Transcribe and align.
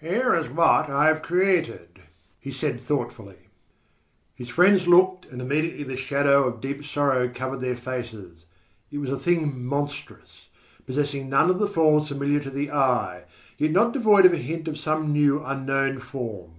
"Here 0.00 0.32
is 0.36 0.48
what 0.48 0.88
I 0.90 1.06
have 1.08 1.22
created," 1.22 2.02
he 2.38 2.52
said 2.52 2.80
thoughtfully. 2.80 3.48
His 4.32 4.48
friends 4.48 4.86
looked, 4.86 5.26
and 5.26 5.42
immediately 5.42 5.82
the 5.82 5.96
shadow 5.96 6.44
of 6.46 6.60
deep 6.60 6.86
sorrow 6.86 7.28
covered 7.28 7.60
their 7.62 7.74
faces. 7.74 8.44
It 8.92 8.98
was 8.98 9.10
a 9.10 9.18
thing 9.18 9.64
monstrous, 9.66 10.46
possessing 10.86 11.28
none 11.28 11.50
of 11.50 11.58
the 11.58 11.66
forms 11.66 12.06
familiar 12.06 12.38
to 12.38 12.50
the 12.50 12.70
eye, 12.70 13.24
yet 13.58 13.72
not 13.72 13.90
devoid 13.92 14.24
of 14.24 14.32
a 14.32 14.36
hint 14.36 14.68
of 14.68 14.78
some 14.78 15.12
new 15.12 15.42
unknown 15.42 15.98
form. 15.98 16.52